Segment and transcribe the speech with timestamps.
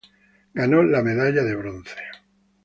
[0.55, 1.95] Ganó la medalla de bronce.